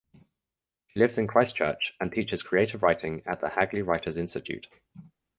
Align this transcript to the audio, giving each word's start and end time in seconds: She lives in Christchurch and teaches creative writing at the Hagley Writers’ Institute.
She 0.87 0.99
lives 0.99 1.19
in 1.19 1.27
Christchurch 1.27 1.93
and 1.99 2.11
teaches 2.11 2.41
creative 2.41 2.81
writing 2.81 3.21
at 3.27 3.39
the 3.39 3.49
Hagley 3.49 3.83
Writers’ 3.83 4.17
Institute. 4.17 4.65